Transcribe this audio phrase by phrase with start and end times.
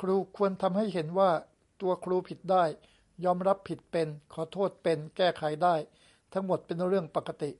[0.00, 1.30] ครูควรทำให้เห็นว่า
[1.80, 2.64] ตัวครูผิดได้
[3.24, 5.74] ยอมรับผิดเป็น ขอโทษเป็น แก้ไขได้
[6.32, 7.50] ทั้งหมดเป็นเรื่องปกติ